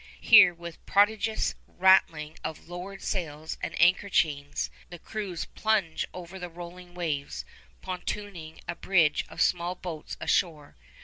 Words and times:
Here, 0.19 0.51
with 0.51 0.77
a 0.77 0.91
prodigious 0.91 1.53
rattling 1.67 2.35
of 2.43 2.67
lowered 2.67 3.03
sails 3.03 3.59
and 3.61 3.79
anchor 3.79 4.09
chains, 4.09 4.71
the 4.89 4.97
crews 4.97 5.45
plunge 5.45 6.07
over 6.11 6.39
the 6.39 6.49
rolling 6.49 6.95
waves, 6.95 7.45
pontooning 7.83 8.61
a 8.67 8.73
bridge 8.73 9.23
of 9.29 9.43
small 9.43 9.75
boats 9.75 10.17
ashore. 10.19 10.75